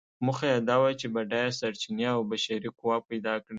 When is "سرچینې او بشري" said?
1.59-2.69